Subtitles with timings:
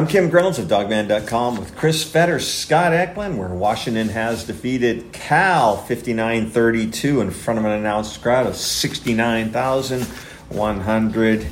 [0.00, 5.76] I'm Kim Grinolds of Dawgman.com with Chris Fetter, Scott Eklund, where Washington has defeated Cal
[5.76, 11.46] 59 32 in front of an announced crowd of 69,100.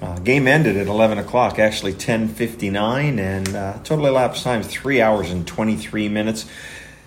[0.00, 5.32] Uh, game ended at 11 o'clock, actually 10:59, and uh, total elapsed time three hours
[5.32, 6.46] and 23 minutes.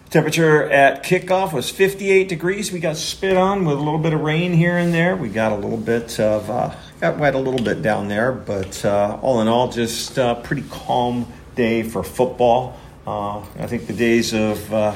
[0.09, 2.73] Temperature at kickoff was 58 degrees.
[2.73, 5.15] We got spit on with a little bit of rain here and there.
[5.15, 8.85] We got a little bit of uh, got wet a little bit down there, but
[8.85, 12.79] uh, all in all, just a pretty calm day for football.
[13.05, 14.95] Uh, I think the days of uh,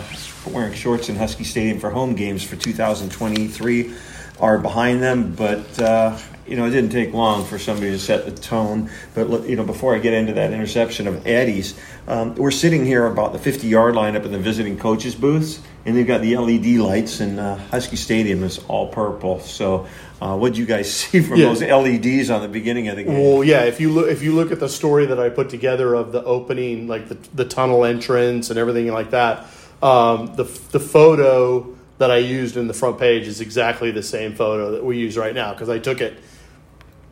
[0.50, 3.94] wearing shorts in Husky Stadium for home games for 2023
[4.40, 8.26] are behind them, but uh, you know, it didn't take long for somebody to set
[8.26, 8.90] the tone.
[9.14, 13.06] But, you know, before I get into that interception of Eddie's, um, we're sitting here
[13.06, 16.38] about the 50 yard line up in the visiting coaches booths, and they've got the
[16.38, 19.40] LED lights, and uh, Husky Stadium is all purple.
[19.42, 19.88] So,
[20.22, 21.46] uh, what do you guys see from yeah.
[21.46, 23.14] those LEDs on the beginning of the game?
[23.14, 25.94] Well, yeah, if you look if you look at the story that I put together
[25.94, 29.46] of the opening, like the, the tunnel entrance and everything like that,
[29.82, 34.36] um, the the photo that I used in the front page is exactly the same
[34.36, 36.20] photo that we use right now because I took it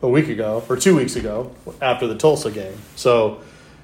[0.06, 2.76] a week ago or two weeks ago after the Tulsa game.
[2.94, 3.40] So,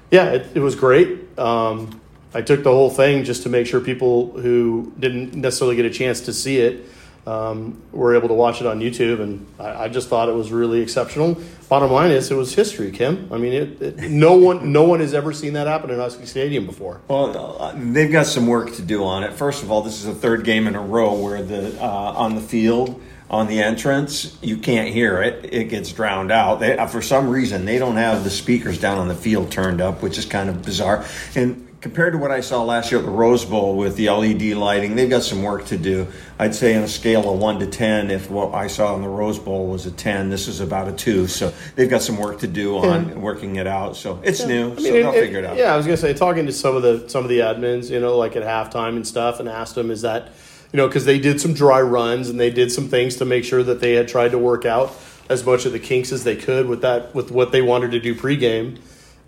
[0.09, 1.37] yeah, it, it was great.
[1.37, 2.01] Um,
[2.33, 5.89] I took the whole thing just to make sure people who didn't necessarily get a
[5.89, 6.85] chance to see it
[7.25, 10.51] um, were able to watch it on YouTube, and I, I, just thought it was
[10.51, 11.37] really exceptional.
[11.69, 13.29] Bottom line is, it was history, Kim.
[13.31, 16.25] I mean, it, it, no one, no one has ever seen that happen in Husky
[16.25, 16.99] Stadium before.
[17.07, 19.31] Well, uh, they've got some work to do on it.
[19.31, 22.35] First of all, this is the third game in a row where the uh, on
[22.35, 23.01] the field
[23.33, 25.49] on the entrance, you can't hear it.
[25.51, 26.59] It gets drowned out.
[26.59, 29.81] They, uh, for some reason, they don't have the speakers down on the field turned
[29.81, 31.03] up, which is kind of bizarre.
[31.35, 34.55] And compared to what I saw last year at the Rose Bowl with the LED
[34.55, 36.07] lighting, they've got some work to do.
[36.37, 39.09] I'd say on a scale of one to ten, if what I saw in the
[39.09, 41.25] Rose Bowl was a ten, this is about a two.
[41.25, 43.15] So they've got some work to do on yeah.
[43.15, 43.95] working it out.
[43.95, 44.47] So it's yeah.
[44.47, 45.57] new, I mean, so they'll it, figure it out.
[45.57, 47.99] Yeah, I was gonna say talking to some of the some of the admins, you
[47.99, 50.31] know, like at halftime and stuff, and asked them, is that
[50.73, 53.45] you know, because they did some dry runs and they did some things to make
[53.45, 54.91] sure that they had tried to work out
[55.29, 57.99] as much of the kinks as they could with that with what they wanted to
[57.99, 58.79] do pregame.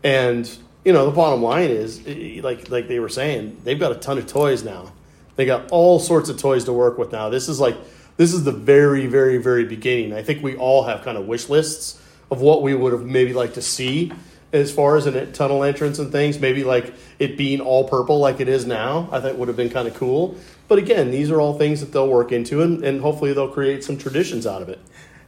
[0.03, 0.49] And
[0.83, 2.05] you know, the bottom line is,
[2.43, 4.91] like like they were saying, they've got a ton of toys now.
[5.35, 7.29] They got all sorts of toys to work with now.
[7.29, 7.77] This is like
[8.17, 10.13] this is the very very very beginning.
[10.13, 12.01] I think we all have kind of wish lists
[12.31, 14.11] of what we would have maybe liked to see
[14.51, 16.39] as far as a tunnel entrance and things.
[16.39, 19.09] Maybe like it being all purple like it is now.
[19.11, 20.37] I think would have been kind of cool.
[20.67, 23.83] But again, these are all things that they'll work into, and, and hopefully they'll create
[23.83, 24.79] some traditions out of it.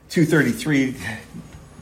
[0.10, 0.96] 233,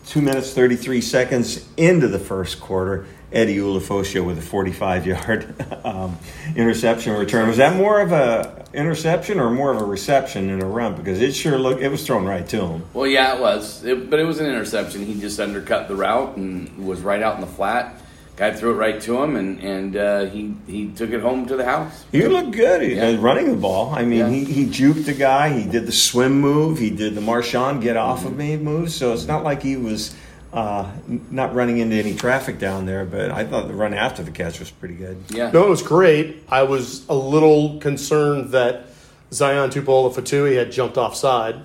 [0.08, 3.06] two minutes, 33 seconds into the first quarter.
[3.32, 6.18] Eddie Ulofoshio with a 45 yard um,
[6.56, 7.48] interception return.
[7.48, 10.96] Was that more of a interception or more of a reception in a run?
[10.96, 12.84] Because it sure looked it was thrown right to him.
[12.94, 15.06] Well, yeah, it was, it, but it was an interception.
[15.06, 18.00] He just undercut the route and was right out in the flat
[18.36, 21.56] guy threw it right to him, and and uh, he he took it home to
[21.56, 22.06] the house.
[22.12, 23.16] You look good he, yeah.
[23.20, 23.94] running the ball.
[23.94, 24.30] I mean, yeah.
[24.30, 25.58] he, he juked the guy.
[25.58, 26.80] He did the swim move.
[26.80, 28.28] He did the Marshawn get off mm-hmm.
[28.28, 28.92] of me move.
[28.92, 30.16] So it's not like he was.
[30.54, 30.90] Uh,
[31.32, 34.58] not running into any traffic down there, but I thought the run after the catch
[34.58, 35.22] was pretty good.
[35.28, 36.44] Yeah, no, it was great.
[36.48, 38.86] I was a little concerned that
[39.34, 41.58] Zion Tupuola-Fetui had jumped offside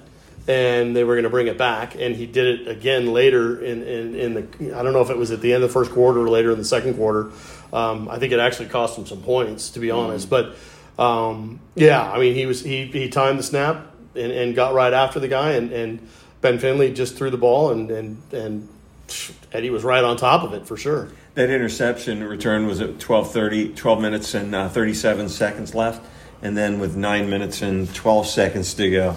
[0.49, 1.95] and they were going to bring it back.
[1.95, 5.17] And he did it again later in, in, in, the, I don't know if it
[5.17, 7.31] was at the end of the first quarter or later in the second quarter.
[7.73, 10.29] Um, I think it actually cost him some points, to be honest.
[10.29, 10.31] Mm.
[10.31, 14.75] But um, yeah, I mean, he was he, he timed the snap and, and got
[14.75, 16.09] right after the guy, and, and
[16.41, 18.69] Ben Finley just threw the ball, and, and, and
[19.53, 21.09] Eddie was right on top of it for sure.
[21.34, 26.05] That interception return was at 12, 30, 12 minutes and uh, 37 seconds left.
[26.43, 29.17] And then with nine minutes and 12 seconds to go,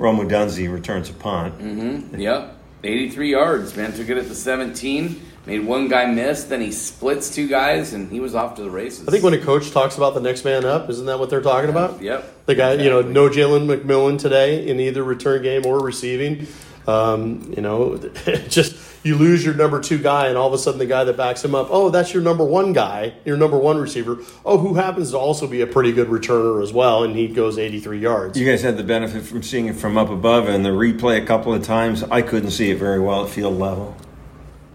[0.00, 1.58] Rome Odunze returns a punt.
[1.58, 2.18] Mm-hmm.
[2.18, 2.56] Yep.
[2.82, 3.92] 83 yards, man.
[3.92, 5.20] Took it at the 17.
[5.46, 8.70] Made one guy miss, then he splits two guys, and he was off to the
[8.70, 9.08] races.
[9.08, 11.40] I think when a coach talks about the next man up, isn't that what they're
[11.40, 12.00] talking about?
[12.00, 12.46] Yep.
[12.46, 12.84] The guy, exactly.
[12.84, 16.46] you know, no Jalen McMillan today in either return game or receiving.
[16.86, 17.96] Um, you know,
[18.48, 21.16] just you lose your number two guy, and all of a sudden the guy that
[21.16, 24.18] backs him up, oh, that's your number one guy, your number one receiver.
[24.44, 27.58] Oh, who happens to also be a pretty good returner as well, and he goes
[27.58, 28.38] 83 yards.
[28.38, 31.24] You guys had the benefit from seeing it from up above, and the replay a
[31.24, 32.02] couple of times.
[32.02, 33.96] I couldn't see it very well at field level.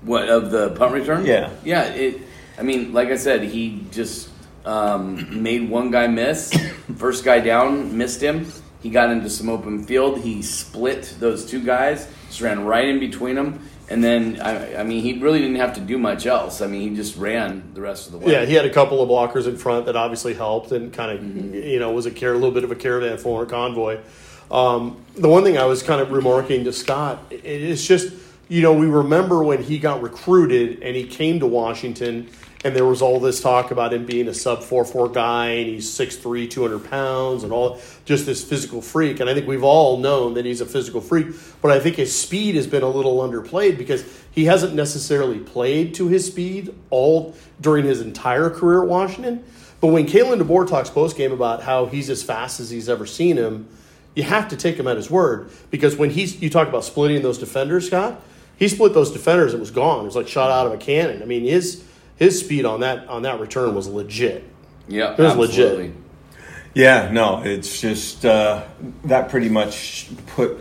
[0.01, 1.25] What of the punt return?
[1.25, 1.83] Yeah, yeah.
[1.85, 2.21] It.
[2.57, 4.29] I mean, like I said, he just
[4.65, 6.55] um, made one guy miss.
[6.95, 8.51] First guy down, missed him.
[8.81, 10.19] He got into some open field.
[10.19, 14.83] He split those two guys, just ran right in between them and then, I, I,
[14.83, 16.61] mean, he really didn't have to do much else.
[16.61, 18.31] I mean, he just ran the rest of the way.
[18.31, 21.19] Yeah, he had a couple of blockers in front that obviously helped and kind of,
[21.23, 21.53] mm-hmm.
[21.53, 23.99] you know, was a, car- a little bit of a caravan for convoy.
[24.49, 28.13] Um, the one thing I was kind of remarking to Scott, it is just
[28.47, 32.29] you know, we remember when he got recruited and he came to Washington,
[32.65, 35.67] and there was all this talk about him being a sub 4 4 guy, and
[35.67, 39.19] he's 6'3, 200 pounds, and all just this physical freak.
[39.19, 41.27] And I think we've all known that he's a physical freak,
[41.61, 45.93] but I think his speed has been a little underplayed because he hasn't necessarily played
[45.93, 49.43] to his speed all during his entire career at Washington.
[49.79, 53.05] But when Kalen DeBoer talks post game about how he's as fast as he's ever
[53.05, 53.69] seen him,
[54.15, 57.21] you have to take him at his word because when he's you talk about splitting
[57.21, 58.19] those defenders, Scott,
[58.57, 59.53] he split those defenders.
[59.53, 60.01] It was gone.
[60.01, 61.21] It was like shot out of a cannon.
[61.21, 61.84] I mean, his
[62.17, 64.43] his speed on that on that return was legit.
[64.87, 65.77] Yeah, It was absolutely.
[65.87, 65.95] legit.
[66.73, 68.65] Yeah, no, it's just uh,
[69.05, 70.59] that pretty much put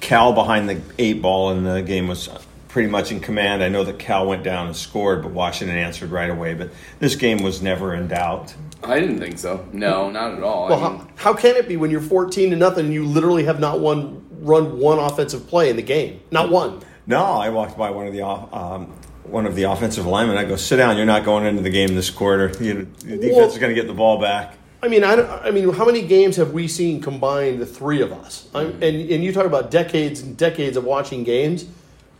[0.00, 2.28] Cal behind the eight ball, and the game was
[2.68, 3.62] pretty much in command.
[3.64, 6.52] I know that Cal went down and scored, but Washington answered right away.
[6.52, 8.54] But this game was never in doubt.
[8.84, 9.66] I didn't think so.
[9.72, 10.68] No, not at all.
[10.68, 13.06] Well, I mean, how, how can it be when you're 14 to nothing and you
[13.06, 16.20] literally have not one run one offensive play in the game?
[16.30, 16.82] Not one.
[17.06, 18.92] No, I walked by one of the off- um,
[19.28, 20.36] one of the offensive linemen.
[20.36, 20.96] I go, "Sit down.
[20.96, 22.48] You're not going into the game this quarter.
[22.60, 25.14] You, the defense Well- is going to get the ball back." I mean, I,
[25.46, 28.48] I mean, how many games have we seen combined the three of us?
[28.54, 28.82] I'm, hmm.
[28.82, 31.66] and and you talk about decades and decades of watching games.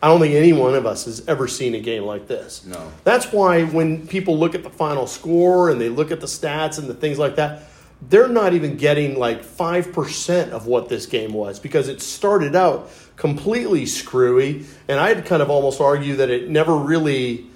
[0.03, 2.64] I don't think any one of us has ever seen a game like this.
[2.67, 2.93] No.
[3.05, 6.79] That's why when people look at the final score and they look at the stats
[6.79, 7.62] and the things like that,
[8.03, 12.55] they're not even getting like five percent of what this game was because it started
[12.55, 17.47] out completely screwy, and I'd kind of almost argue that it never really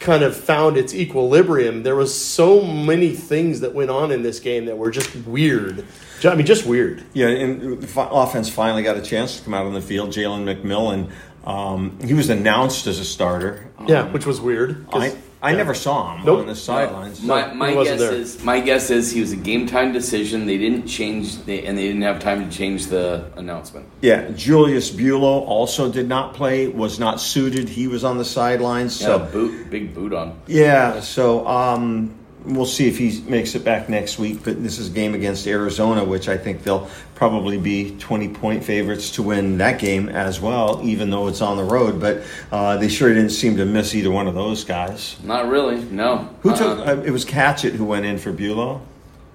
[0.00, 1.84] kind of found its equilibrium.
[1.84, 5.86] There was so many things that went on in this game that were just weird.
[6.24, 7.04] I mean, just weird.
[7.12, 10.10] Yeah, and offense finally got a chance to come out on the field.
[10.10, 11.10] Jalen McMillan,
[11.46, 13.68] um, he was announced as a starter.
[13.86, 14.86] Yeah, which was weird.
[14.92, 16.40] I I never saw him Nope.
[16.40, 17.20] on the sidelines.
[17.20, 18.12] my my guess there.
[18.12, 20.46] is my guess is he was a game time decision.
[20.46, 23.86] They didn't change, they, and they didn't have time to change the announcement.
[24.00, 26.68] Yeah, Julius Buelow also did not play.
[26.68, 27.68] Was not suited.
[27.68, 29.00] He was on the sidelines.
[29.00, 30.40] Yeah, So boot, big boot on.
[30.46, 34.40] Yeah, so um, we'll see if he makes it back next week.
[34.44, 38.64] But this is a game against Arizona, which I think they'll probably be 20 point
[38.64, 42.00] favorites to win that game as well, even though it's on the road.
[42.00, 45.16] But uh, they sure didn't seem to miss either one of those guys.
[45.22, 45.82] Not really.
[45.84, 46.28] No.
[46.42, 46.56] Who Uh-uh.
[46.58, 46.86] took?
[46.86, 48.80] Uh, it was Hatchett who went in for Buelow.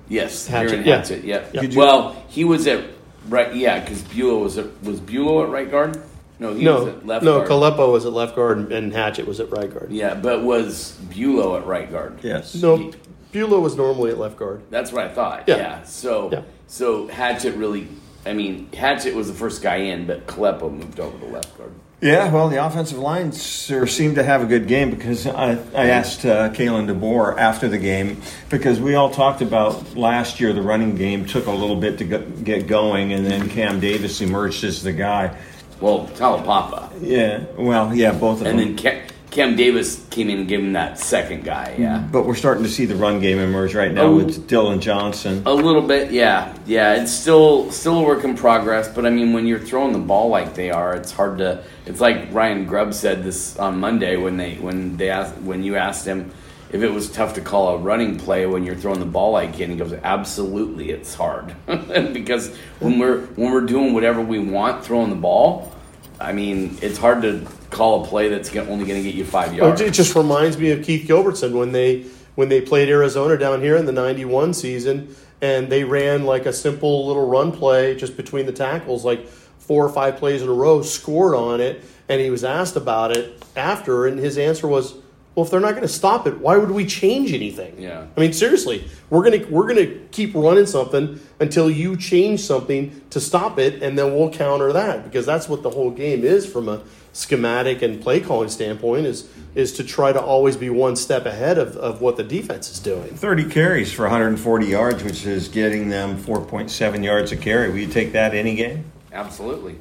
[0.10, 0.98] Yes, Hatchett, Aaron yeah.
[0.98, 1.24] Hatchett.
[1.24, 1.46] Yeah.
[1.54, 1.62] Yeah.
[1.64, 2.86] You- Well, he was at
[3.28, 3.54] right.
[3.56, 6.02] Yeah, because Buelow was at, was Buelow at right guard.
[6.40, 7.38] No, he was no, at left no.
[7.46, 7.50] guard.
[7.50, 9.92] Kalepo was at left guard and, and Hatchett was at right guard.
[9.92, 12.20] yeah, but was Buelow at right guard?
[12.22, 12.54] Yes.
[12.56, 12.92] No,
[13.34, 14.62] Buelow was normally at left guard.
[14.70, 15.46] That's what I thought.
[15.48, 15.58] Yeah.
[15.58, 15.84] Yeah.
[15.84, 16.42] So Yeah.
[16.68, 17.88] so Hatchett really.
[18.26, 21.72] I mean, Hatchett was the first guy in, but Kalepo moved over to left guard.
[22.00, 25.88] Yeah, well, the offensive line sure seemed to have a good game because I, I
[25.88, 30.62] asked uh, Kalen DeBoer after the game because we all talked about last year the
[30.62, 34.64] running game took a little bit to go, get going and then Cam Davis emerged
[34.64, 35.36] as the guy.
[35.80, 36.90] Well, Taulapapa.
[37.02, 38.68] Yeah, well, yeah, both of And them.
[38.70, 41.76] And then Cam, Cam Davis came in and gave him that second guy.
[41.78, 41.98] Yeah.
[41.98, 42.12] Mm-hmm.
[42.12, 44.16] but we're starting to see the run game emerge right now Oh.
[44.16, 45.44] with Dillon Johnson.
[45.46, 46.96] A little bit, yeah, yeah.
[47.02, 50.30] It's still still a work in progress, but I mean, when you're throwing the ball
[50.30, 51.64] like they are, it's hard to.
[51.86, 55.76] It's like Ryan Grubb said this on Monday when they when they asked when you
[55.76, 56.32] asked him
[56.72, 59.60] if it was tough to call a running play when you're throwing the ball like
[59.60, 64.84] and he goes, absolutely, it's hard because when we're when we're doing whatever we want
[64.84, 65.74] throwing the ball,
[66.20, 69.54] I mean, it's hard to call a play that's only going to get you five
[69.54, 69.82] oh, yards.
[69.82, 72.06] It just reminds me of Keith Gilbertson when they
[72.36, 76.54] when they played Arizona down here in the '91 season, and they ran like a
[76.54, 80.54] simple little run play just between the tackles, like four or five plays in a
[80.54, 84.96] row, scored on it, and he was asked about it after, and his answer was,
[85.38, 88.08] "Well, if they're not going to stop it, why would we change anything?" Yeah.
[88.18, 93.20] I mean, seriously, we're gonna we're gonna keep running something until you change something to
[93.20, 96.68] stop it, and then we'll counter that because that's what the whole game is from
[96.68, 96.82] a
[97.14, 101.60] schematic and play calling standpoint is is to try to always be one step ahead
[101.60, 103.10] of, of what the defense is doing.
[103.10, 107.70] 30 carries for 140 yards, which is getting them 4.7 yards a carry.
[107.70, 108.86] Will you take that any game?
[109.14, 109.78] Absolutely.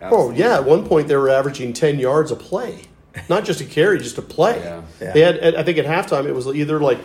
[0.00, 2.82] Oh yeah, at one point they were averaging ten yards a play,
[3.28, 4.58] not just a carry, just a play.
[4.58, 4.82] Yeah.
[5.00, 5.12] Yeah.
[5.12, 7.00] They had, I think at halftime it was either like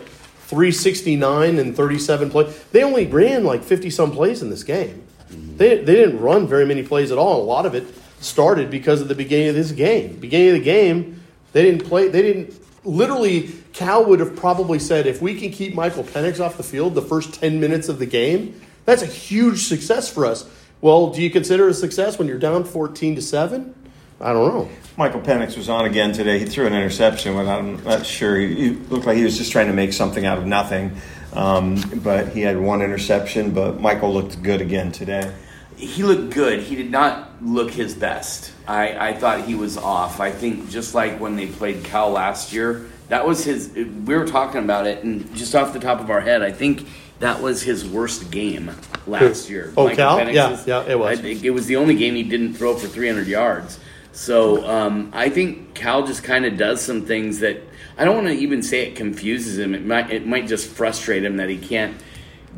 [0.46, 2.52] three sixty nine and thirty seven play.
[2.72, 5.04] They only ran like fifty some plays in this game.
[5.30, 5.56] Mm-hmm.
[5.58, 7.42] They they didn't run very many plays at all.
[7.42, 7.86] A lot of it
[8.20, 10.16] started because of the beginning of this game.
[10.16, 11.22] Beginning of the game,
[11.52, 12.08] they didn't play.
[12.08, 12.54] They didn't.
[12.84, 16.94] Literally, Cal would have probably said, if we can keep Michael Penix off the field
[16.94, 20.48] the first ten minutes of the game, that's a huge success for us.
[20.80, 23.74] Well, do you consider it a success when you're down fourteen to seven?
[24.20, 24.68] I don't know.
[24.96, 26.38] Michael Penix was on again today.
[26.40, 28.36] He threw an interception, but I'm not sure.
[28.38, 30.96] He he looked like he was just trying to make something out of nothing.
[31.32, 35.32] Um, but he had one interception, but Michael looked good again today.
[35.76, 36.60] he looked good.
[36.60, 38.52] He did not look his best.
[38.66, 40.18] I, I thought he was off.
[40.20, 43.70] I think just like when they played Cal last year, that was his.
[43.72, 46.88] We were talking about it, and just off the top of our head, I think
[47.20, 48.72] that was his worst game
[49.06, 49.72] last year.
[49.76, 50.18] Oh, Michael Cal?
[50.18, 51.20] Penix's- Yeah, yeah, it was.
[51.20, 53.78] I it was the only game he didn't throw for 300 yards.
[54.12, 57.62] So um, I think Cal just kind of does some things that
[57.96, 59.74] I don't want to even say it confuses him.
[59.74, 61.96] It might it might just frustrate him that he can't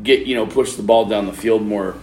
[0.02, 1.96] get you know push the ball down the field more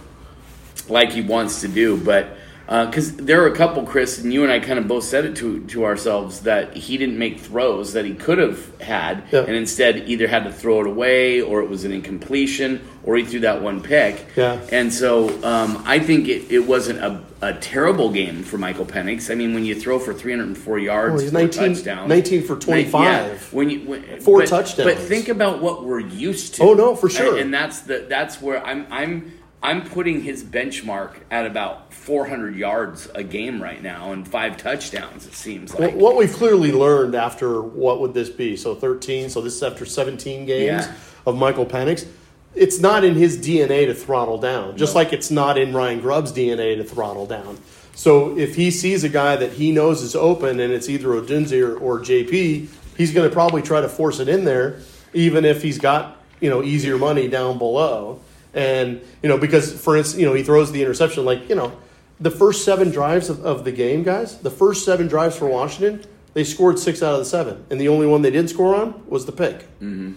[0.88, 1.96] like he wants to do.
[1.96, 2.37] But
[2.68, 5.36] because there are a couple, Chris, and you and I kind of both said it
[5.36, 9.40] to to ourselves that he didn't make throws that he could have had, Yeah.
[9.40, 13.24] and instead either had to throw it away, or it was an incompletion, or he
[13.24, 14.26] threw that one pick.
[14.36, 14.60] Yeah.
[14.70, 19.30] And so um, I think it, it wasn't a, a terrible game for Michael Penix.
[19.30, 22.56] I mean, when you throw for 304 yards, Well, he's four 19 touchdowns, 19 for
[22.56, 23.02] 25.
[23.02, 24.92] yeah, when you when, Four but- touchdowns.
[24.94, 26.64] But think about what we're used to.
[26.64, 27.30] Oh, no, for sure.
[27.32, 32.54] And, and that's the that's where I'm I'm I'm putting his benchmark at about 400
[32.54, 35.26] yards a game right now and five touchdowns.
[35.26, 35.94] It seems like.
[35.94, 38.56] What we've clearly learned after what would this be?
[38.56, 39.28] So 13.
[39.30, 40.92] So this is after 17 games Yeah.
[41.26, 42.06] of Michael Penix.
[42.54, 46.32] It's not in his DNA to throttle down, just like it's not in Ryan Grubb's
[46.32, 47.58] DNA to throttle down.
[47.94, 51.60] So if he sees a guy that he knows is open and it's either Odunze
[51.60, 54.76] or, or JP, he's going to probably try to force it in there,
[55.12, 58.20] even if he's got you know easier money down below.
[58.54, 61.76] And you know because for instance, you know he throws the interception like you know
[62.20, 64.38] the first seven drives of, of the game, guys.
[64.38, 67.88] The first seven drives for Washington, they scored six out of the seven, and the
[67.88, 69.60] only one they didn't score on was the pick.
[69.80, 70.12] Mm-hmm.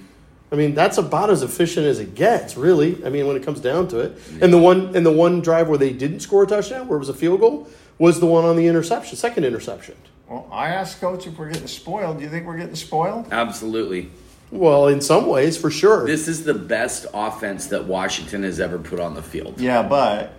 [0.51, 3.03] I mean, that's about as efficient as it gets, really.
[3.05, 4.17] I mean, when it comes down to it.
[4.41, 6.99] And the one and the one drive where they didn't score a touchdown, where it
[6.99, 9.95] was a field goal, was the one on the interception, second interception.
[10.27, 12.17] Well, I asked Coach if we're getting spoiled.
[12.17, 13.27] Do you think we're getting spoiled?
[13.31, 14.09] Absolutely.
[14.51, 16.05] Well, in some ways, for sure.
[16.05, 19.59] This is the best offense that Washington has ever put on the field.
[19.59, 20.33] Yeah, but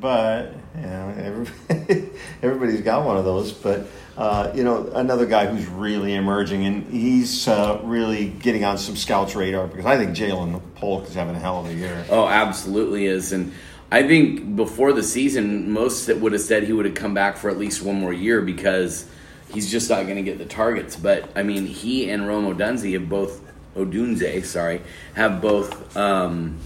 [0.00, 2.10] but you know, every,
[2.42, 3.52] everybody's got one of those.
[3.52, 8.78] But uh, you know, another guy who's really emerging, and he's uh, really getting on
[8.78, 12.04] some scouts' radar because I think Ja'Lynn Polk is having a hell of a year.
[12.08, 13.32] Oh, absolutely is.
[13.32, 13.52] And
[13.90, 17.36] I think before the season, most that would have said he would have come back
[17.36, 19.08] for at least one more year because
[19.52, 20.96] he's just not going to get the targets.
[20.96, 23.40] But I mean, he and Rome Odunze have both
[23.76, 24.80] Odunze, sorry,
[25.14, 26.58] have both, um,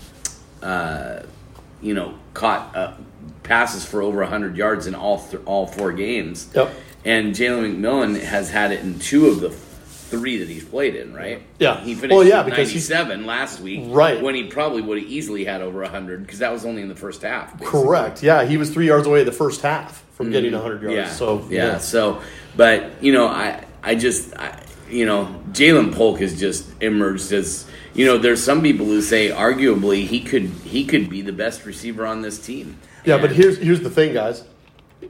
[0.63, 1.21] uh,
[1.83, 2.93] you know, caught uh,
[3.43, 6.49] passes for over hundred yards in all th- all four games.
[6.55, 6.71] Yep.
[7.05, 11.15] And Jalen McMillan has had it in two of the three that he's played in,
[11.15, 11.41] right?
[11.59, 11.81] Yeah.
[11.81, 14.21] He finished Well, yeah, because he's- 97 last week, Right.
[14.21, 16.97] When he probably would have easily had over 100 because that was only in the
[16.97, 17.57] first half.
[17.59, 17.83] basically.
[17.83, 18.23] Correct.
[18.23, 21.19] Yeah, he was three yards away the first half from getting 100 yards.
[21.19, 21.53] Mm-hmm.
[21.53, 21.65] Yeah.
[21.73, 21.79] Yeah.
[21.79, 22.21] So,
[22.57, 27.67] but you know, I I just I, you know Ja'Lynn Polk has just emerged as
[27.95, 28.19] you know.
[28.19, 32.23] There's some people who say arguably he could he could be the best receiver on
[32.23, 32.79] this team.
[33.05, 34.45] Yeah, but here's here's the thing, guys.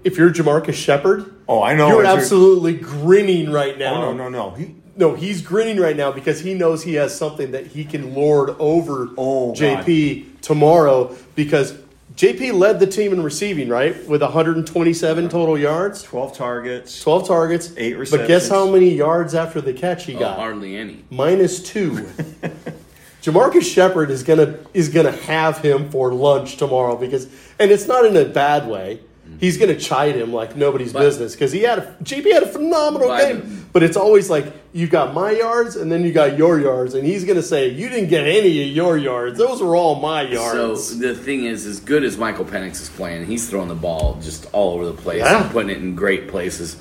[0.05, 1.89] If you're Jamarcus Shepard, Oh, I know.
[1.89, 3.95] you're If you're- absolutely grinning right now.
[4.05, 4.51] Oh no no no!
[4.53, 8.15] He, No, he's grinning right now because he knows he has something that he can
[8.15, 11.75] lord over Oh, JP tomorrow because
[12.17, 14.07] JP led the team in receiving, right?
[14.09, 17.01] With 127 total yards, twelve targets.
[17.03, 18.23] 12 targets, Eight receptions.
[18.23, 20.39] But guess how many yards after the catch he oh, got?
[20.39, 21.05] hardly any.
[21.11, 21.93] Minus two.
[23.23, 27.27] Jamarcus Shepard is gonna is gonna have him for lunch tomorrow because,
[27.59, 29.01] and it's not in a bad way.
[29.39, 32.47] He's gonna chide him like nobody's But- business because he had a, JP had a
[32.49, 33.67] phenomenal game.
[33.73, 37.07] But it's always like you got my yards and then you got your yards, and
[37.07, 39.39] he's gonna say you didn't get any of your yards.
[39.39, 40.85] Those were all my yards.
[40.89, 44.19] So the thing is, as good as Michael Penix is playing, he's throwing the ball
[44.23, 45.43] just all over the place Yeah.
[45.45, 46.77] and putting it in great places.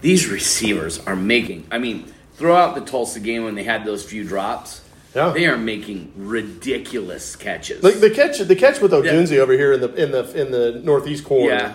[0.00, 1.66] These receivers are making.
[1.72, 2.04] I mean,
[2.36, 4.80] throw out the Tulsa game when they had those few drops.
[5.16, 5.30] Yeah.
[5.30, 7.80] They are making ridiculous catches.
[7.80, 10.80] the, the catch, the catch with Odunze over here in the in the in the
[10.84, 11.52] northeast corner.
[11.54, 11.72] yeah.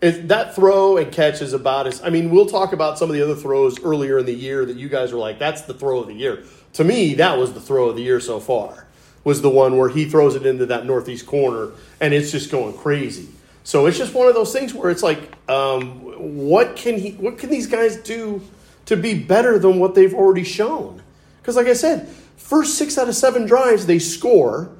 [0.00, 3.22] That throw and catch is about as I mean, we'll talk about some of the
[3.22, 6.06] other throws earlier in the year that you guys were like, that's the throw of
[6.06, 6.44] the year.
[6.74, 8.86] To me, that was the throw of the year so far.
[9.24, 12.76] Was the one where he throws it into that northeast corner and it's just going
[12.76, 13.28] crazy.
[13.66, 17.10] So it's just one of those things where it's like, um, what can he?
[17.12, 18.40] What can these guys do
[18.84, 21.02] to be better than what they've already shown?
[21.42, 24.70] Because, like I said, first six out of seven drives they score.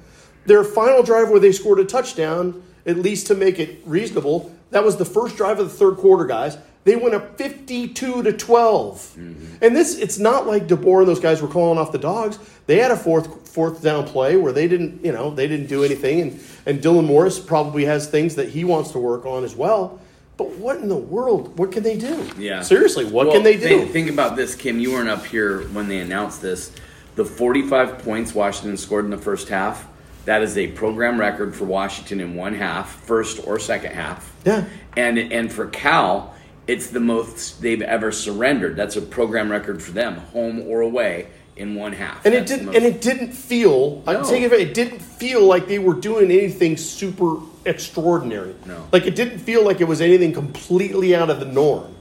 [0.45, 4.85] Their final drive where they scored a touchdown, at least to make it reasonable, that
[4.85, 6.59] was the first drive of the third quarter, guys.
[6.85, 9.17] They went up 52 to 12.
[9.19, 9.55] Mm-hmm.
[9.61, 12.39] And this it's not like DeBoer and those guys were calling off the dogs.
[12.67, 15.83] They had a fourth fourth down play where they didn't, you know, they didn't do
[15.83, 19.57] anything and and Dylan Morris probably has things that he wants to work on as
[19.57, 20.01] well.
[20.37, 21.59] But what in the world?
[21.59, 22.31] What can they do?
[22.39, 22.63] Yeah.
[22.63, 23.67] Seriously, what Well, can they do?
[23.81, 24.79] Think, think about this, Kim.
[24.79, 26.71] You weren't up here when they announced this.
[27.17, 29.89] The 45 points Washington scored in the first half.
[30.27, 34.33] That is a program record for Washington in one half, first or second half.
[34.45, 34.65] Yeah.
[34.97, 36.35] And and for Cal,
[36.67, 38.77] it's the most they've ever surrendered.
[38.77, 42.27] That's a program record for them, home or away, in one half.
[42.27, 42.67] And it That's the didn't.
[42.67, 44.03] most- And it didn't feel.
[44.07, 44.53] I'm taking it.
[44.53, 48.55] It didn't feel like they were doing anything super extraordinary.
[48.67, 48.87] No.
[48.93, 51.95] Like it didn't feel like it was anything completely out of the norm.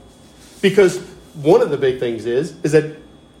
[0.62, 0.98] Because
[1.34, 2.96] one of the big things is is that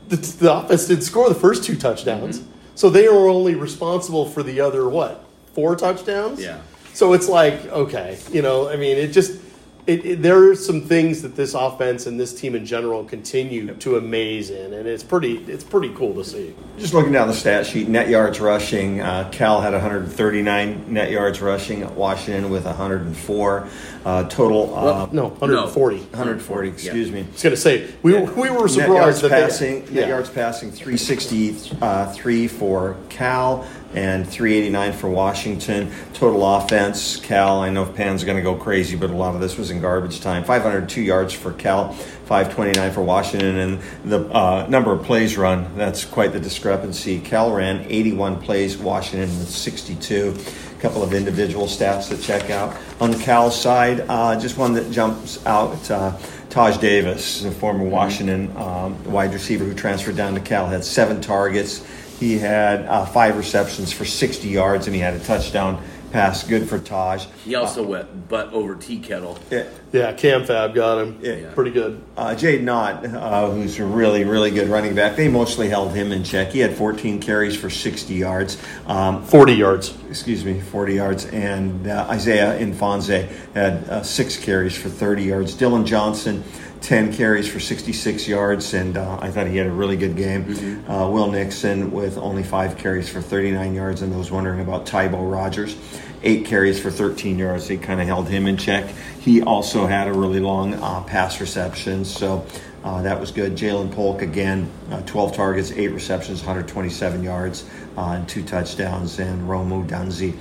[0.08, 2.52] the, the offense did score the first two touchdowns, Mm-hmm.
[2.76, 6.40] So they were only responsible for the other what four touchdowns.
[6.40, 6.60] Yeah.
[6.94, 9.40] So it's like okay, you know, I mean, it just.
[9.86, 13.72] It, it, there are some things that this offense and this team in general continue
[13.72, 16.54] to amaze in, and it's pretty it's pretty cool to see.
[16.76, 19.00] Just looking down the stat sheet, net yards rushing.
[19.00, 21.94] Uh, Cal had 139 net yards rushing.
[21.94, 23.68] Washington with 104.
[24.04, 24.74] Uh, total.
[24.74, 25.98] Uh, Well, no, 140.
[25.98, 26.68] 140.
[26.68, 27.20] Excuse me.
[27.20, 29.84] I was going to say we, were we were Net surprised yards that passing.
[29.86, 30.70] they, Net yards passing.
[30.72, 35.90] 363 for Cal and 389 for Washington.
[36.12, 37.16] Total offense.
[37.16, 37.60] Cal.
[37.60, 40.20] I know Pan's going to go crazy, but a lot of this was in garbage
[40.20, 40.44] time.
[40.44, 41.92] 502 yards for Cal.
[41.92, 45.76] 529 for Washington, and the uh, number of plays run.
[45.76, 47.20] That's quite the discrepancy.
[47.20, 48.76] Cal ran 81 plays.
[48.76, 50.36] Washington with 62
[50.76, 52.76] a couple of individual stats to check out.
[53.00, 55.90] On the Cal side, uh, just one that jumps out.
[55.90, 56.16] Uh,
[56.50, 61.20] Taj Davis, the former Washington um, wide receiver who transferred down to Cal, had seven
[61.20, 61.86] targets.
[62.18, 65.82] He had uh, five receptions for 60 yards, and he had a touchdown
[66.12, 66.44] pass.
[66.44, 67.26] Good for Taj.
[67.44, 69.38] He also went butt over tea kettle.
[69.50, 69.64] Yeah.
[69.92, 71.18] Yeah, Cam Fab got him.
[71.22, 71.52] Yeah.
[71.54, 72.02] Pretty good.
[72.16, 76.12] Uh, Jaydn Ott, uh, who's a really, really good running back, they mostly held him
[76.12, 76.48] in check.
[76.52, 78.62] He had 14 carries for 60 yards.
[78.86, 79.94] Um, 40 yards.
[80.08, 85.54] excuse me, 40 yards, and uh, Isaiah Ifanse had uh, six carries for 30 yards.
[85.54, 86.44] Dillon Johnson,
[86.80, 90.84] 10 carries for 66 yards, and uh, I thought he had a really good game.
[90.88, 95.30] Uh, Will Nixon with only five carries for 39 yards, and those wondering about Tybo
[95.30, 95.76] Rogers,
[96.22, 97.68] eight carries for 13 yards.
[97.68, 98.88] They kind of held him in check.
[99.20, 102.46] He also had a really long uh, pass reception, so
[102.84, 103.56] uh, that was good.
[103.56, 109.18] Ja'Lynn Polk again, uh, 12 targets, eight receptions, 127 yards, uh, and two touchdowns.
[109.18, 110.36] And Rome Odunze,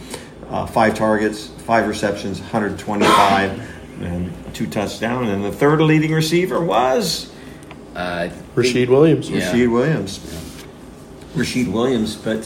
[0.49, 5.29] uh, five targets, five receptions, 125, and two touchdowns.
[5.29, 7.31] And the third leading receiver was
[7.95, 9.29] Uh, Rasheed Williams.
[9.29, 9.39] Yeah.
[9.53, 10.19] Rasheed Williams.
[11.35, 12.45] Rasheed Williams, but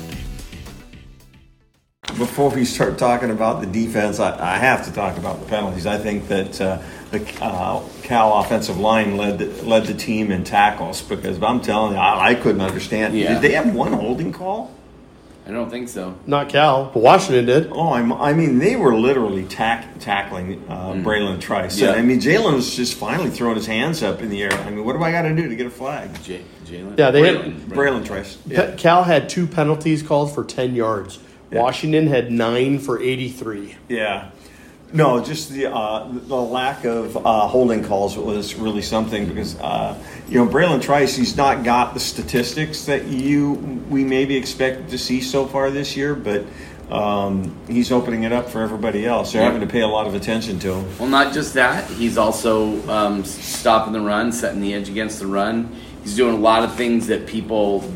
[2.17, 5.85] Before we start talking about the defense, I, I have to talk about the penalties.
[5.87, 10.43] I think that uh, the uh, Cal offensive line led the, led the team in
[10.43, 13.17] tackles because I'm telling you, I, I couldn't understand.
[13.17, 13.33] Yeah.
[13.33, 14.71] Did they have one holding call?
[15.47, 16.15] I don't think so.
[16.27, 17.69] Not Cal, but Washington did.
[17.71, 21.79] Oh, I'm, I mean, they were literally tack, tackling uh, Bralen Trice.
[21.79, 21.91] Yeah.
[21.93, 24.53] I mean, Jalen was just finally throwing his hands up in the air.
[24.53, 26.09] I mean, what do I got to do to get a flag?
[26.23, 26.99] J- Jalen.
[26.99, 28.01] Yeah, they had- Bralen.
[28.01, 28.37] Bralen Trice.
[28.53, 31.17] Ca- Cal had two penalties called for 10 yards.
[31.51, 33.75] Washington had nine for 83.
[33.89, 34.31] Yeah.
[34.93, 39.97] No, just the uh, the lack of uh, holding calls was really something because uh,
[40.27, 43.53] you know Bralen Trice he's not got the statistics that you
[43.89, 46.43] we maybe expected to see so far this year, but
[46.91, 49.31] um, he's opening it up for everybody else.
[49.31, 49.51] They're Yeah.
[49.51, 50.97] having to pay a lot of attention to him.
[50.99, 51.89] Well, not just that.
[51.91, 55.73] He's also um, stopping the run, setting the edge against the run.
[56.03, 57.89] He's doing a lot of things that people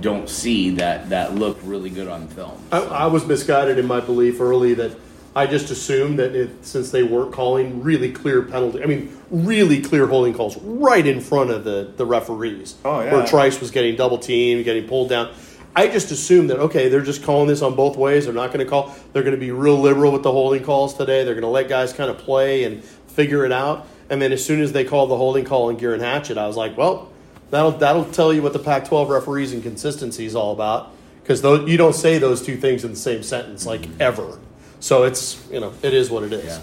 [0.00, 2.60] don't see that that look really good on film.
[2.72, 4.96] I, I was misguided in my belief early that
[5.36, 9.82] I just assumed that it, since they weren't calling really clear penalty, I mean, really
[9.82, 12.76] clear holding calls right in front of the, the referees.
[12.84, 13.12] Oh, yeah.
[13.12, 15.32] Where Trice was getting double teamed, getting pulled down.
[15.76, 18.24] I just assumed that, okay, they're just calling this on both ways.
[18.24, 20.94] They're not going to call, they're going to be real liberal with the holding calls
[20.94, 21.22] today.
[21.22, 23.86] They're going to let guys kind of play and figure it out.
[24.08, 26.56] And then as soon as they called the holding call on Geirean Hatchett, I was
[26.56, 27.10] like, well,
[27.50, 30.92] that'll, that'll tell you what the Pac 12 referees and consistency is all about.
[31.22, 34.00] Because you don't say those two things in the same sentence, like mm-hmm.
[34.00, 34.38] ever.
[34.78, 36.44] So it's, you know, it is what it is.
[36.44, 36.62] Yeah.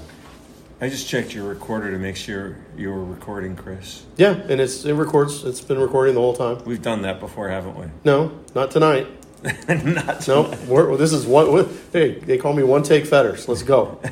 [0.79, 4.05] I just checked your recorder to make sure you were recording, Chris.
[4.17, 5.45] Yeah, and it's it records.
[5.45, 6.61] It's been recording the whole time.
[6.65, 7.85] We've done that before, haven't we?
[8.03, 9.07] No, not tonight.
[9.83, 10.55] Not so.
[10.67, 11.51] we're, this is one.
[11.51, 13.47] what- Hey, they call me one take fetters.
[13.47, 13.99] Let's go.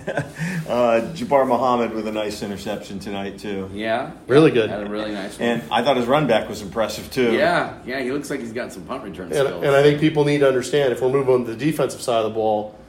[0.72, 4.70] Uh, Jabbar Muhammad with a nice interception tonight too, Yeah, Really good.
[4.70, 5.50] Had a really nice one.
[5.50, 7.34] and I thought his run back was impressive too.
[7.34, 9.63] yeah, yeah, he looks like he's got some punt return And, skills.
[9.65, 12.20] and I think people need to understand if we're moving on to the defensive side
[12.24, 12.80] of the ball,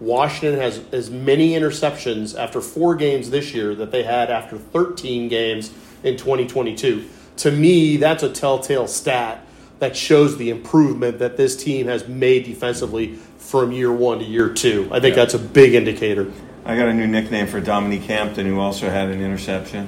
[0.00, 5.28] Washington has as many interceptions after four games this year that they had after 13
[5.28, 7.06] games in 2022.
[7.38, 9.45] To me, that's a telltale stat
[9.78, 14.52] that shows the improvement that this team has made defensively from year one to year
[14.52, 14.88] two.
[14.90, 16.32] I think that's a big indicator.
[16.64, 19.86] I got a new nickname for Dominique Hampton, who also had an interception.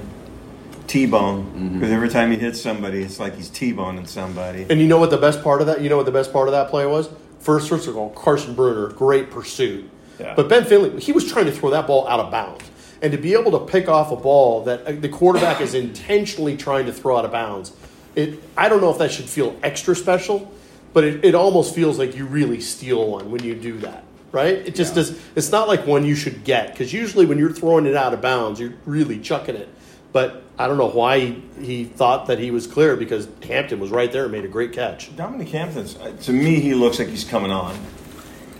[0.87, 4.65] T-bone, because every time he hits somebody, it's like he's T-boning somebody.
[4.71, 5.81] And you know what the best part of that?
[5.81, 7.09] You know what the best part of that play was?
[7.39, 9.87] First, first of all, Carson Bruener, great pursuit.
[10.19, 10.33] Yeah.
[10.35, 12.65] But Ben Finley, he was trying to throw that ball out of bounds.
[13.03, 16.57] And to be able to pick off a ball that uh, the quarterback is intentionally
[16.57, 17.71] trying to throw out of bounds,
[18.19, 20.51] it, I don't know if that should feel extra special,
[20.93, 24.55] but it, it almost feels like you really steal one when you do that, right?
[24.55, 25.17] It just does.
[25.35, 28.21] It's not like one you should get because usually when you're throwing it out of
[28.21, 29.69] bounds, you're really chucking it.
[30.11, 33.91] But I don't know why he, he thought that he was clear because Hampton was
[33.91, 35.15] right there and made a great catch.
[35.15, 37.79] Dominique Hampton's, uh, to me, he looks like he's coming on.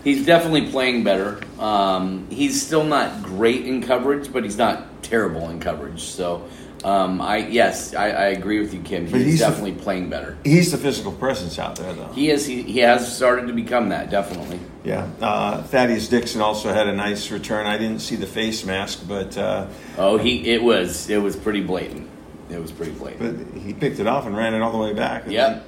[0.04, 1.40] He's definitely playing better.
[1.58, 6.02] Um, he's still not great in coverage, but he's not terrible in coverage.
[6.04, 6.48] So,
[6.84, 9.04] um, I yes, I, I agree with you, Kim.
[9.04, 10.36] But He's, he's the- definitely playing better.
[10.44, 12.06] He's the physical presence out there, though.
[12.08, 12.46] He is.
[12.46, 14.10] He, he has started to become that.
[14.10, 14.58] Definitely.
[14.84, 15.08] Yeah.
[15.20, 17.66] Uh, Thaddeus Dixon also had a nice return.
[17.66, 19.66] I didn't see the face mask, but uh,
[19.98, 20.48] Oh, he.
[20.50, 21.10] It was.
[21.10, 22.08] It was pretty blatant.
[22.48, 23.54] It was pretty blatant.
[23.54, 25.24] but he picked it off and ran it all the way back.
[25.24, 25.48] and Yep.
[25.54, 25.62] then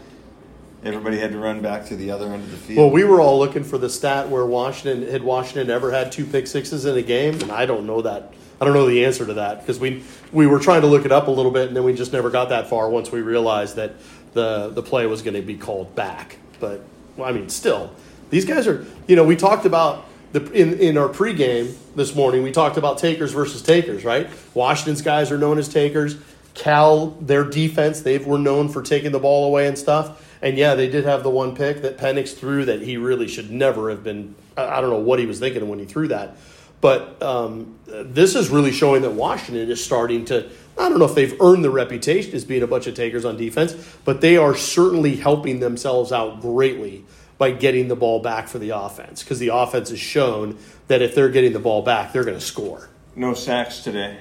[0.84, 2.78] Everybody had to run back to the other end of the field.
[2.78, 6.24] Well, we were all looking for the stat where Washington had Washington ever had two
[6.24, 8.32] pick sixes in a game, and I don't know that.
[8.62, 11.10] I don't know the answer to that because we we were trying to look it
[11.10, 13.74] up a little bit, and then we just never got that far once we realized
[13.74, 13.96] that
[14.34, 16.36] the the play was going to be called back.
[16.60, 16.80] But
[17.16, 17.92] well, I mean, still,
[18.30, 18.86] these guys are.
[19.08, 22.44] You know, we talked about the in in our pregame this morning.
[22.44, 24.30] We talked about takers versus takers, right?
[24.54, 26.16] Washington's guys are known as takers.
[26.54, 30.32] Cal, their defense, they were known for taking the ball away and stuff.
[30.40, 33.50] And yeah, they did have the one pick that Penix threw that he really should
[33.50, 34.36] never have been.
[34.56, 36.36] I I don't know what he was thinking when he threw that.
[36.82, 40.50] But um, this is really showing that Washington is starting to.
[40.76, 43.36] I don't know if they've earned the reputation as being a bunch of takers on
[43.36, 47.04] defense, but they are certainly helping themselves out greatly
[47.38, 51.14] by getting the ball back for the offense because the offense has shown that if
[51.14, 52.88] they're getting the ball back, they're going to score.
[53.14, 54.18] no sacks today.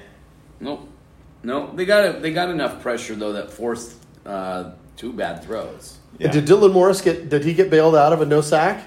[0.60, 0.88] Nope.
[1.42, 5.98] No, they got a, they got enough pressure though that forced uh, two bad throws.
[6.18, 6.30] Yeah.
[6.30, 7.28] Did Dylan Morris get?
[7.28, 8.86] Did he get bailed out of a no sack?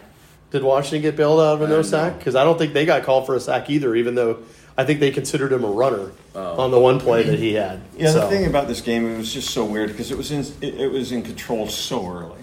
[0.56, 2.18] Did Washington get bailed out of a no sack?
[2.18, 3.94] Because I don't think they got called for a sack either.
[3.94, 4.38] Even though
[4.78, 7.82] I think they considered him a runner on the one play that he had.
[7.98, 10.32] Yeah, So- the thing about this game, it was just so weird because it was
[10.32, 12.39] in it, it was in control so early.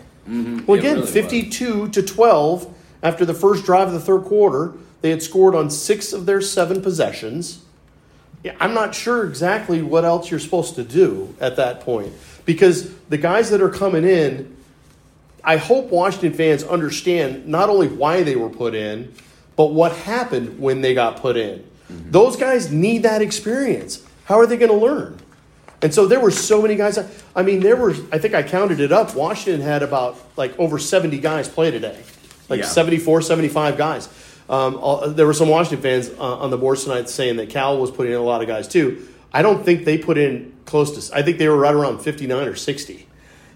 [0.67, 1.11] Well, again, really was.
[1.11, 2.69] 52 to 12
[3.03, 4.75] after the first drive of the third quarter.
[5.01, 7.63] They had scored on six of their seven possessions.
[8.45, 12.13] Yeah, I'm not sure exactly what else you're supposed to do at that point
[12.45, 14.52] because the guys that are coming in,
[15.45, 19.13] I hope Washington fans understand not only why they were put in,
[19.57, 21.65] but what happened when they got put in.
[21.91, 24.03] Those guys need that experience.
[24.25, 25.19] How are they going to learn?
[25.83, 26.99] And so there were so many guys.
[27.37, 29.15] I mean, there were, I think I counted it up.
[29.15, 32.01] Washington had about like over 70 guys play today,
[32.49, 32.67] like Yeah.
[32.67, 34.09] 74, 75 guys.
[34.49, 37.77] Um, all- there were some Washington fans uh, on the board tonight saying that Cal
[37.79, 39.07] was putting in a lot of guys too.
[39.35, 42.47] I don't think they put in close to, I think they were right around 59
[42.49, 43.07] or 60.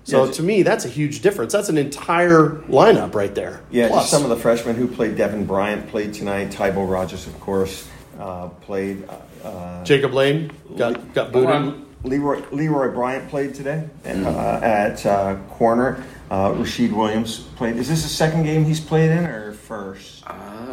[0.06, 1.52] So Yeah, to me, that's a huge difference.
[1.52, 3.60] That's an entire lineup right there.
[3.72, 4.02] Yeah, Plus.
[4.04, 5.16] just some of the freshmen who played.
[5.16, 6.50] Devin Bryant played tonight.
[6.50, 7.88] Tybo Rogers, of course,
[8.20, 9.04] uh, played.
[9.08, 11.50] Uh, uh, Jacob Lane got, got booted.
[11.50, 11.86] on.
[12.04, 16.04] Leroy Leroy Bryant played today uh, at uh, corner.
[16.30, 17.76] Uh, Rasheed Williams played.
[17.76, 20.22] Is this the second game he's played in or first?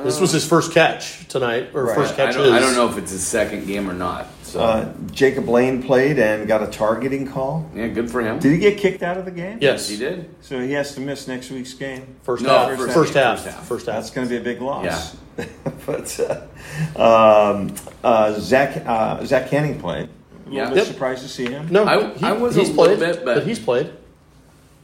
[0.04, 1.96] This was his first catch tonight, or Right.
[1.96, 2.36] first I catch.
[2.36, 4.28] don't, I don't know if it's his second game or not.
[4.54, 7.68] So Uh, Jacob Lane played and got a targeting call.
[7.76, 8.38] yeah, good for him.
[8.38, 9.58] Did he get kicked out of the game?
[9.60, 10.30] Yes, he did.
[10.42, 12.06] So he has to miss next week's game.
[12.22, 12.78] First No, half.
[12.78, 13.24] first First, half.
[13.26, 13.40] half.
[13.44, 13.68] First half.
[13.68, 13.96] First half.
[13.96, 15.16] That's going to be a big loss.
[15.40, 15.46] Yeah.
[15.88, 20.08] but uh, um, uh, Zach uh, Zach Canning played.
[20.46, 20.68] A little Yeah.
[20.70, 20.86] bit Yep.
[20.86, 21.70] surprised to see him.
[21.72, 23.90] No, I- he- I was he's a little played, bit, but- he's played.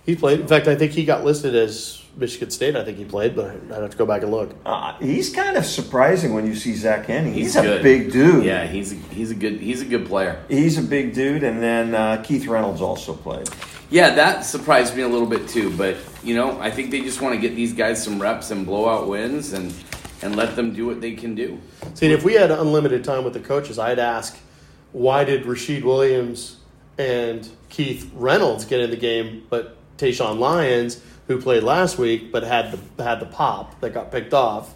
[0.04, 0.40] He played.
[0.40, 2.76] In fact, I think he got listed as Michigan State.
[2.76, 4.54] I think he played, but I'd have to go back and look.
[4.66, 7.34] Uh, he's kind of surprising when you see Zach Canning.
[7.34, 7.84] He's, He's a good.
[7.84, 8.44] big dude.
[8.46, 10.44] Yeah, he's a, he's a good he's a good player.
[10.50, 13.50] He's a big dude, and then uh, Keith Reynolds also played.
[13.90, 15.76] Yeah, that surprised me a little bit too.
[15.76, 18.66] But you know, I think they just want to get these guys some reps and
[18.66, 19.74] blowout wins and
[20.22, 21.60] and let them do what they can do.
[21.94, 24.38] See, if we had unlimited time with the coaches, I'd ask
[24.92, 26.58] why did Rasheed Williams
[26.98, 32.44] and Keith Reynolds get in the game, but Tayshawn Lyons, who played last week but
[32.44, 34.74] had the had the pop that got picked off,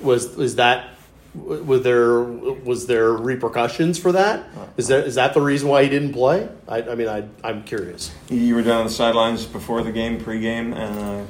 [0.00, 0.90] was is that
[1.34, 4.48] was there was there repercussions for that?
[4.76, 6.48] Is that is that the reason why he didn't play?
[6.68, 8.12] I, I mean, I I'm curious.
[8.30, 11.24] You were down on the sidelines before the game, pregame, and uh,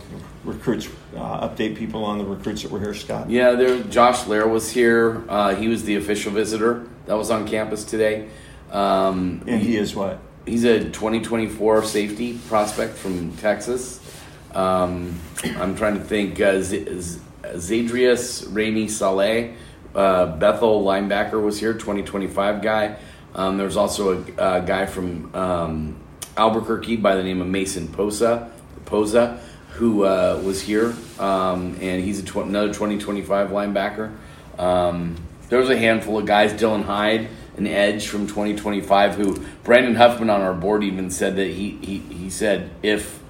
[0.45, 0.87] recruits
[1.17, 3.31] uh, update people on the recruits that were here, Scott.
[3.31, 3.83] Yeah, there.
[3.85, 5.25] Josh Lair was here.
[5.31, 8.29] Uh, he was the official visitor that was on campus today.
[8.71, 10.19] Um, And he is what?
[10.47, 14.01] He's a 2024 safety prospect from Texas.
[14.55, 16.41] Um, I'm trying to think.
[16.41, 19.55] Uh, Z- Z- Zadrius Rainey Saleh,
[19.95, 21.73] uh, Bethel linebacker, was here.
[21.73, 22.97] 2025 guy.
[23.35, 25.97] Um, there was also a, a guy from um,
[26.37, 28.51] Albuquerque by the name of Mason Posa,
[28.85, 34.15] Posa, who uh, was here, um, and he's tw- another 2025 linebacker.
[34.59, 35.17] Um,
[35.49, 36.53] there was a handful of guys.
[36.53, 41.49] Dylan Hyde, an edge from 2025, who Brandon Huffman on our board even said that
[41.49, 43.22] he he, he said if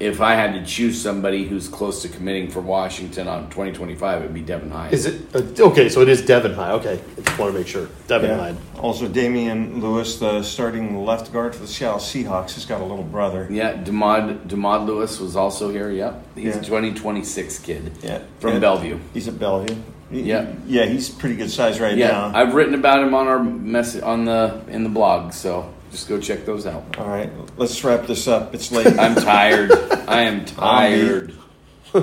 [0.00, 4.34] if I had to choose somebody who's close to committing for Washington on 2025, it'd
[4.34, 4.92] be Devin Hyde.
[4.92, 5.88] Is it uh, okay?
[5.88, 6.72] So it is Devin Hyde.
[6.80, 8.36] Okay, I just want to make sure Devin Yeah.
[8.38, 8.56] Hyde.
[8.80, 13.04] Also, Damien Lewis, the starting left guard for the Seattle Seahawks, he's got a little
[13.04, 13.46] brother.
[13.50, 15.90] Yeah, Demod Demod Lewis was also here.
[15.90, 16.60] Yep, he's Yeah.
[16.60, 17.92] a 2026 kid.
[18.02, 18.18] Yeah.
[18.40, 18.58] from Yeah.
[18.58, 18.98] Bellevue.
[19.14, 19.76] He's at Bellevue.
[20.10, 20.46] He- Yeah.
[20.66, 22.32] Yeah, he's pretty good size right Yeah, now.
[22.34, 26.18] I've written about him on our mess on the in the blog, so just go
[26.20, 26.98] check those out.
[26.98, 28.54] All right, let's wrap this up.
[28.54, 28.86] It's late.
[28.98, 29.70] I'm tired.
[30.08, 31.34] I am tired.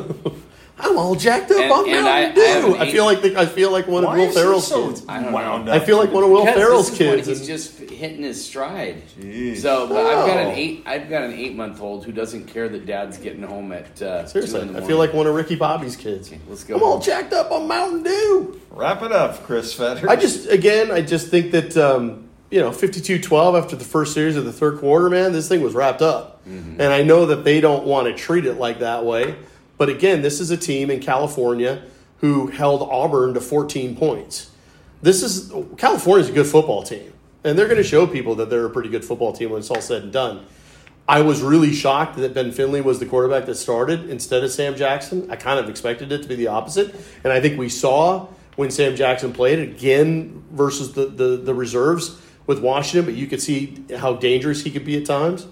[0.84, 2.42] I'm all jacked up And- on and Mountain I- I Dew.
[2.42, 5.04] have an I, feel like the, I feel like one of Will Ferrell's so kids.
[5.08, 5.74] I don't wound know.
[5.74, 5.82] up?
[5.82, 7.28] I feel like one of Will Because Ferrell's this is when kids.
[7.28, 9.04] He's just hitting his stride.
[9.20, 9.58] Jeez.
[9.58, 10.50] So but I've got Oh.
[10.50, 10.82] an eight.
[10.88, 14.24] I've got an eight month old who doesn't care that dad's getting home at uh,
[14.24, 16.32] two Seriously, in the I feel like one of Ricky Bobby's kids.
[16.50, 16.78] let's go.
[16.78, 18.60] I'm all jacked up on Mountain Dew.
[18.72, 20.10] Wrap it up, Chris Fetter.
[20.10, 24.14] I just, again, I just think that, um, you know, 52 12 after the first
[24.14, 26.46] series of the third quarter, man, this thing was wrapped up.
[26.48, 26.82] Mm-hmm.
[26.82, 29.38] And I know that they don't want to treat it like that way.
[29.78, 31.82] But again, this is a team in California
[32.18, 34.52] who held Auburn to 14 points.
[35.02, 37.14] This is, California's a good football team.
[37.44, 39.72] And they're going to show people that they're a pretty good football team when it's
[39.72, 40.46] all said and done.
[41.08, 44.76] I was really shocked that Ben Finley was the quarterback that started instead of Sam
[44.76, 45.32] Jackson.
[45.32, 46.94] I kind of expected it to be the opposite.
[47.24, 52.22] And I think we saw when Sam Jackson played again versus the, the, the reserves
[52.48, 55.48] with Washington, but you could see how dangerous he could be at times.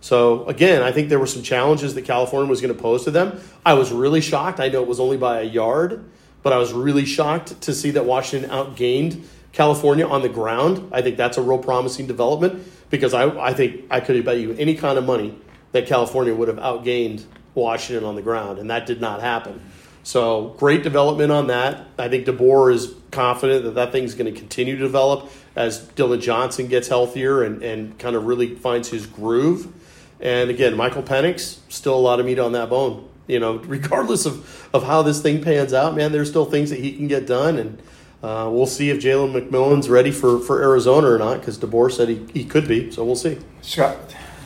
[0.00, 3.10] So again, I think there were some challenges that California was going to pose to
[3.10, 3.40] them.
[3.64, 4.58] I was really shocked.
[4.58, 6.04] I know it was only by a yard,
[6.42, 10.88] but I was really shocked to see that Washington outgained California on the ground.
[10.92, 14.54] I think that's a real promising development because I, I think I could bet you
[14.58, 15.38] any kind of money
[15.70, 17.24] that California would have outgained
[17.54, 19.60] Washington on the ground, and that did not happen.
[20.02, 21.86] So great development on that.
[21.98, 26.20] I think DeBoer is confident that that thing's going to continue to develop as Dillon
[26.20, 29.72] Johnson gets healthier and, and kind of really finds his groove.
[30.20, 33.08] And again, Michael Penix, still a lot of meat on that bone.
[33.28, 36.80] You know, regardless of, of how this thing pans out, man, there's still things that
[36.80, 37.58] he can get done.
[37.58, 37.82] And
[38.22, 42.08] uh, we'll see if Jalen McMillan's ready for, for Arizona or not, because DeBoer said
[42.08, 42.90] he, he could be.
[42.90, 43.38] So we'll see.
[43.60, 43.98] Scott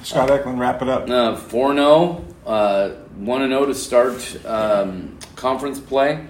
[0.07, 1.11] Scott Eklund, wrap it up.
[1.11, 6.29] Uh, 4 0, uh, 1 0 to start um, conference play.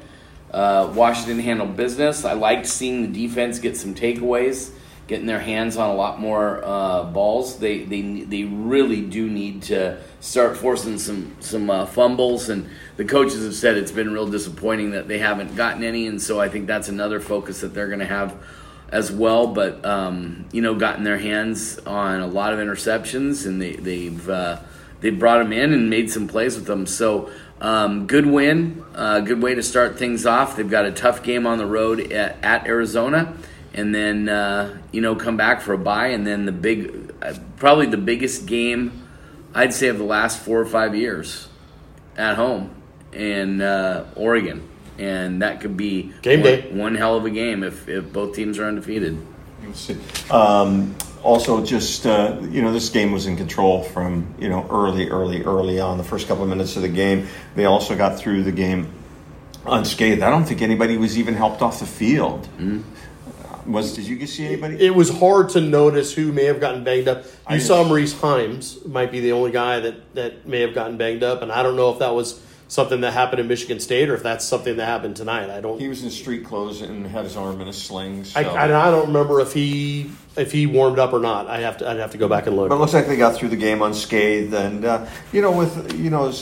[0.51, 2.25] Uh, Washington handled business.
[2.25, 4.71] I liked seeing the defense get some takeaways,
[5.09, 7.59] getting their hands on a lot more uh, balls.
[7.59, 13.05] They, they they really do need to start forcing some some uh, fumbles, and the
[13.05, 16.49] coaches have said it's been real disappointing that they haven't gotten any, and so I
[16.49, 18.43] think that's another focus that they're going to have
[18.91, 19.49] as well.
[19.49, 24.29] But um, you know, gotten their hands on a lot of interceptions, and they, they've
[24.29, 24.61] uh,
[25.01, 26.87] they brought them in and made some plays with them.
[26.87, 30.57] So um, good win, uh, good way to start things off.
[30.57, 33.37] They've got a tough game on the road at, at Arizona,
[33.73, 37.35] and then uh, you know come back for a bye, and then the big, uh,
[37.57, 39.07] probably the biggest game
[39.55, 41.49] I'd say of the last four or five years
[42.17, 42.75] at home
[43.13, 44.69] in uh, Oregon.
[44.99, 46.71] And that could be Game one, day.
[46.73, 49.19] one hell of a game if, if both teams are undefeated.
[50.31, 55.09] Um, also, just uh, you know, this game was in control from you know early,
[55.09, 55.99] early, early on.
[55.99, 58.93] The first couple of minutes of the game, they also got through the game
[59.67, 60.23] unscathed.
[60.23, 62.49] I don't think anybody was even helped off the field.
[63.67, 64.77] Was did you see anybody?
[64.81, 67.25] It was hard to notice who may have gotten banged up.
[67.25, 70.97] You didn't- saw Maurice Heims might be the only guy that, that may have gotten
[70.97, 74.09] banged up, and I don't know if that was something that happened in Michigan State
[74.09, 75.51] or if that's something that happened tonight.
[75.51, 75.79] I don't.
[75.79, 78.25] he was in street clothes and had his arm in a sling.
[78.25, 78.41] So.
[78.41, 81.47] I, I, I don't remember if he if he warmed up or not.
[81.47, 82.69] I have to I'd have to go back and look.
[82.69, 85.99] But it looks like they got through the game unscathed, and uh, you know, with
[85.99, 86.33] you know,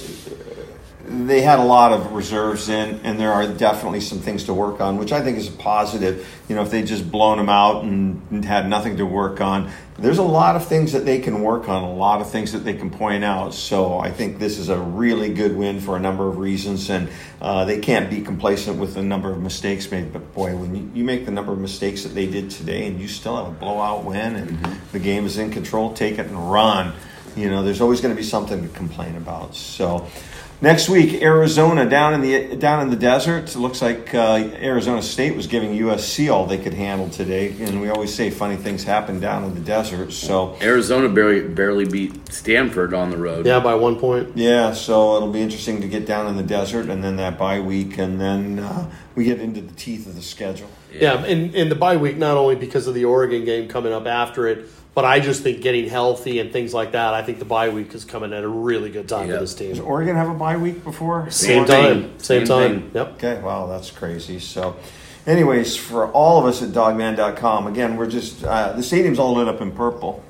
[1.06, 4.80] they had a lot of reserves in, and there are definitely some things to work
[4.80, 6.26] on, which I think is a positive.
[6.48, 9.70] You know, if they just blown them out and, and had nothing to work on,
[9.98, 12.60] there's a lot of things that they can work on, a lot of things that
[12.60, 13.54] they can point out.
[13.54, 17.10] So I think this is a really good win for a number of reasons, and
[17.40, 20.12] uh, they can't be complacent with the number of mistakes made.
[20.12, 22.98] But boy, when you, you make the number of mistakes that they did today, and
[22.98, 24.58] you still have a blowout win, and
[24.92, 26.94] the game is in control, take it and run.
[27.36, 29.54] You know, there's always going to be something to complain about.
[29.54, 30.06] So.
[30.60, 33.54] Next week, Arizona down in the down in the desert.
[33.54, 37.82] It looks like uh, Arizona State was giving USC all they could handle today, and
[37.82, 40.12] we always say funny things happen down in the desert.
[40.12, 43.44] So Arizona barely barely beat Stanford on the road.
[43.44, 44.36] Yeah, by one point.
[44.36, 47.60] yeah, so it'll be interesting to get down in the desert, and then that bye
[47.60, 50.70] week, and then uh, we get into the teeth of the schedule.
[50.92, 54.06] Yeah, and, and the bye week not only because of the Oregon game coming up
[54.06, 57.14] after it, but I just think getting healthy and things like that.
[57.14, 59.34] I think the bye week is coming at a really good time Yeah.
[59.34, 59.70] for this team.
[59.70, 59.88] Does team.
[59.88, 61.28] Oregon have a bye week before?
[61.30, 62.80] Same Same time, same, Same time.
[62.82, 62.90] thing.
[62.94, 63.12] Yep.
[63.14, 64.38] Okay, wow, that's crazy.
[64.38, 64.76] So,
[65.26, 69.48] anyways, for all of us at Dawgman.com, again, we're just, uh, the stadium's all lit
[69.48, 70.22] up in purple.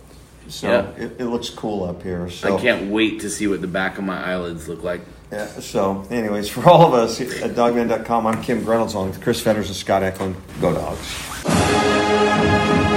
[0.49, 0.87] So Yeah.
[1.05, 2.29] it, it looks cool up here.
[2.31, 5.01] So I can't wait to see what the back of my eyelids look like.
[5.33, 9.41] Yeah, so, anyways, for all of us at Dawgman.com, I'm Kim Grinolds along with Chris
[9.41, 10.37] Fetters and Scott Eklund.
[10.61, 12.94] Go Dogs.